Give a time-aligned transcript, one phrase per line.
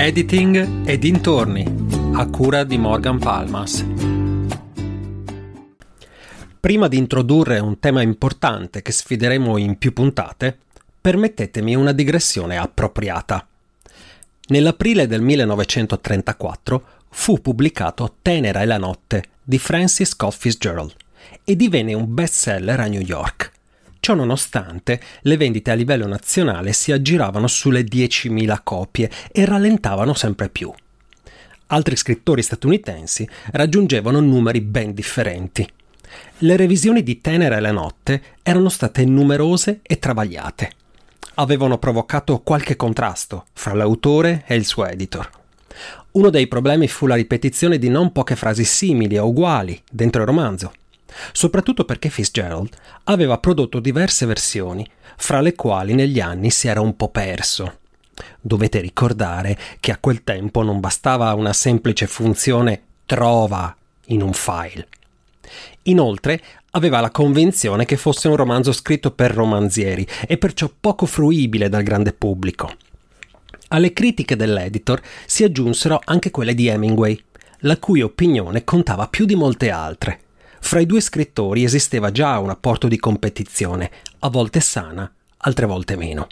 [0.00, 1.64] Editing e dintorni
[2.12, 3.84] a cura di Morgan Palmas.
[6.60, 10.56] Prima di introdurre un tema importante che sfideremo in più puntate,
[11.00, 13.44] permettetemi una digressione appropriata.
[14.46, 20.94] Nell'aprile del 1934 fu pubblicato Tenera e la notte di Francis Scott Fitzgerald
[21.42, 23.50] e divenne un bestseller a New York.
[24.08, 30.48] Ciò nonostante, le vendite a livello nazionale si aggiravano sulle 10.000 copie e rallentavano sempre
[30.48, 30.72] più.
[31.66, 35.68] Altri scrittori statunitensi raggiungevano numeri ben differenti.
[36.38, 40.70] Le revisioni di Tenera e la notte erano state numerose e travagliate.
[41.34, 45.28] Avevano provocato qualche contrasto fra l'autore e il suo editor.
[46.12, 50.28] Uno dei problemi fu la ripetizione di non poche frasi simili o uguali dentro il
[50.28, 50.72] romanzo,
[51.32, 52.68] soprattutto perché Fitzgerald
[53.04, 57.78] aveva prodotto diverse versioni, fra le quali negli anni si era un po' perso.
[58.40, 63.74] Dovete ricordare che a quel tempo non bastava una semplice funzione trova
[64.06, 64.88] in un file.
[65.84, 66.40] Inoltre
[66.72, 71.82] aveva la convinzione che fosse un romanzo scritto per romanzieri e perciò poco fruibile dal
[71.82, 72.70] grande pubblico.
[73.68, 77.20] Alle critiche dell'editor si aggiunsero anche quelle di Hemingway,
[77.60, 80.20] la cui opinione contava più di molte altre.
[80.60, 85.96] Fra i due scrittori esisteva già un apporto di competizione, a volte sana, altre volte
[85.96, 86.26] meno.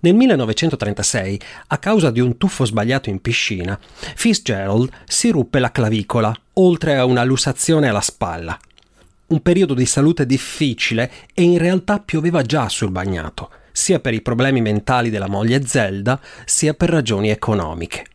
[0.00, 3.78] Nel 1936, a causa di un tuffo sbagliato in piscina,
[4.14, 8.58] Fitzgerald si ruppe la clavicola, oltre a una lussazione alla spalla.
[9.26, 14.22] Un periodo di salute difficile e in realtà pioveva già sul bagnato sia per i
[14.22, 18.06] problemi mentali della moglie Zelda, sia per ragioni economiche.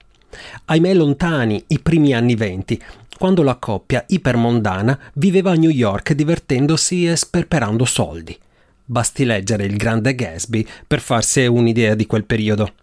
[0.65, 2.81] Ahimè lontani i primi anni venti,
[3.17, 8.37] quando la coppia ipermondana viveva a New York divertendosi e sperperando soldi.
[8.85, 12.73] Basti leggere il grande Gatsby per farsi un'idea di quel periodo.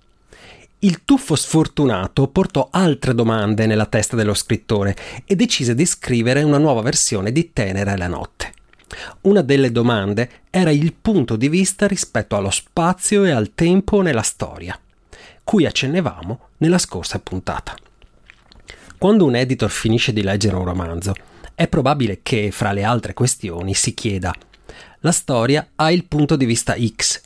[0.80, 4.94] Il tuffo sfortunato portò altre domande nella testa dello scrittore
[5.24, 8.52] e decise di scrivere una nuova versione di Tenera la notte.
[9.22, 14.22] Una delle domande era il punto di vista rispetto allo spazio e al tempo nella
[14.22, 14.78] storia,
[15.42, 17.74] cui accennevamo nella scorsa puntata.
[18.98, 21.14] Quando un editor finisce di leggere un romanzo,
[21.54, 24.34] è probabile che, fra le altre questioni, si chieda
[25.00, 27.20] la storia ha il punto di vista X,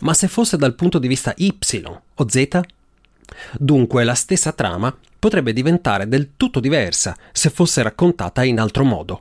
[0.00, 1.52] ma se fosse dal punto di vista Y
[2.14, 2.60] o Z?
[3.58, 9.20] Dunque la stessa trama potrebbe diventare del tutto diversa se fosse raccontata in altro modo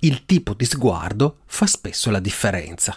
[0.00, 2.96] il tipo di sguardo fa spesso la differenza.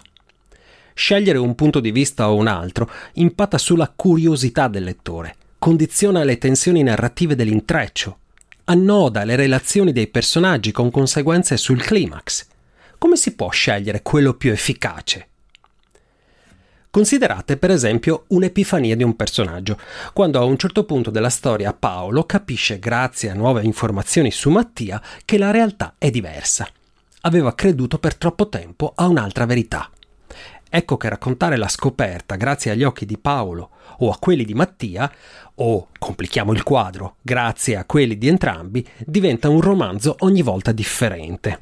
[0.94, 6.38] Scegliere un punto di vista o un altro impatta sulla curiosità del lettore, condiziona le
[6.38, 8.18] tensioni narrative dell'intreccio,
[8.64, 12.46] annoda le relazioni dei personaggi con conseguenze sul climax.
[12.98, 15.28] Come si può scegliere quello più efficace?
[16.90, 19.78] Considerate per esempio un'epifania di un personaggio,
[20.12, 25.02] quando a un certo punto della storia Paolo capisce grazie a nuove informazioni su Mattia
[25.24, 26.68] che la realtà è diversa
[27.26, 29.90] aveva creduto per troppo tempo a un'altra verità.
[30.76, 35.08] Ecco che raccontare la scoperta grazie agli occhi di Paolo o a quelli di Mattia,
[35.54, 41.60] o complichiamo il quadro, grazie a quelli di entrambi, diventa un romanzo ogni volta differente.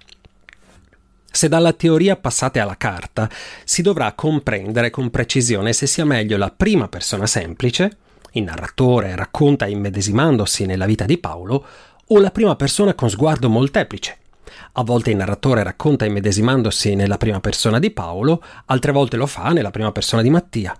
[1.30, 3.28] Se dalla teoria passate alla carta,
[3.64, 7.98] si dovrà comprendere con precisione se sia meglio la prima persona semplice,
[8.30, 11.66] il narratore racconta immedesimandosi nella vita di Paolo,
[12.06, 14.20] o la prima persona con sguardo molteplice,
[14.72, 19.50] a volte il narratore racconta immedesimandosi nella prima persona di Paolo, altre volte lo fa
[19.50, 20.76] nella prima persona di Mattia.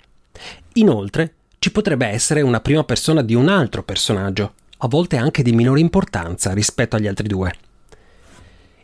[0.74, 5.52] Inoltre, ci potrebbe essere una prima persona di un altro personaggio, a volte anche di
[5.52, 7.54] minore importanza rispetto agli altri due.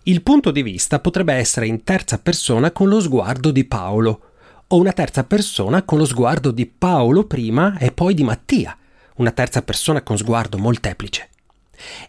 [0.05, 4.21] Il punto di vista potrebbe essere in terza persona con lo sguardo di Paolo,
[4.69, 8.77] o una terza persona con lo sguardo di Paolo prima e poi di Mattia,
[9.17, 11.29] una terza persona con sguardo molteplice.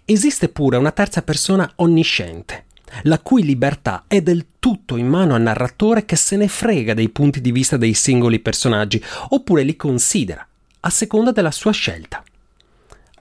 [0.06, 2.65] Esiste pure una terza persona onnisciente,
[3.03, 7.09] la cui libertà è del tutto in mano al narratore che se ne frega dei
[7.09, 10.45] punti di vista dei singoli personaggi, oppure li considera,
[10.81, 12.24] a seconda della sua scelta.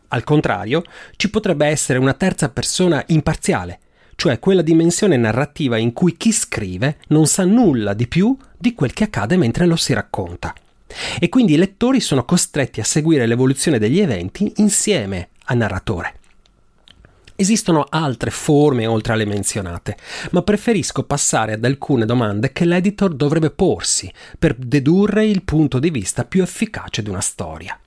[0.08, 0.82] Al contrario,
[1.16, 3.80] ci potrebbe essere una terza persona imparziale,
[4.16, 8.92] cioè quella dimensione narrativa in cui chi scrive non sa nulla di più di quel
[8.92, 10.54] che accade mentre lo si racconta.
[11.20, 16.17] E quindi i lettori sono costretti a seguire l'evoluzione degli eventi insieme al narratore.
[17.40, 19.96] Esistono altre forme oltre alle menzionate,
[20.32, 25.90] ma preferisco passare ad alcune domande che l'editor dovrebbe porsi per dedurre il punto di
[25.90, 27.78] vista più efficace di una storia.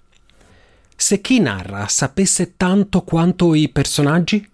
[0.95, 4.49] Se chi narra sapesse tanto quanto i personaggi?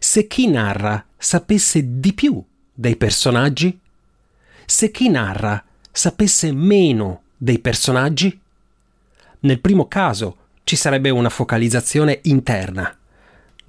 [0.00, 2.42] Se chi narra sapesse di più
[2.74, 3.78] dei personaggi?
[4.66, 5.62] Se chi narra
[5.92, 8.36] sapesse meno dei personaggi?
[9.38, 12.96] Nel primo caso ci sarebbe una focalizzazione interna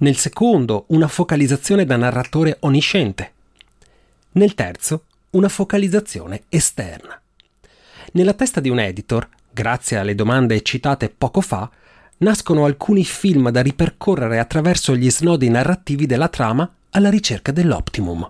[0.02, 3.32] nel secondo una focalizzazione da narratore onnisciente,
[4.32, 7.20] nel terzo una focalizzazione esterna.
[8.12, 11.70] Nella testa di un editor, grazie alle domande citate poco fa,
[12.18, 18.28] nascono alcuni film da ripercorrere attraverso gli snodi narrativi della trama alla ricerca dell'optimum.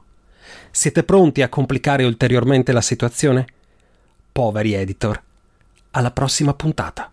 [0.70, 3.46] Siete pronti a complicare ulteriormente la situazione?
[4.30, 5.20] Poveri editor.
[5.92, 7.10] Alla prossima puntata.